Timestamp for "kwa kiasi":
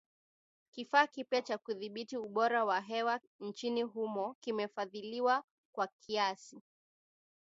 5.73-6.61